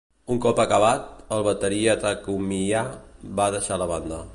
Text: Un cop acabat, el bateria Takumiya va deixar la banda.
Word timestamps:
Un 0.35 0.39
cop 0.45 0.61
acabat, 0.63 1.03
el 1.37 1.45
bateria 1.49 1.97
Takumiya 2.07 2.85
va 3.43 3.51
deixar 3.59 3.81
la 3.83 3.95
banda. 3.97 4.27